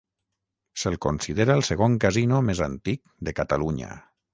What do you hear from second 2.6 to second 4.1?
antic de Catalunya.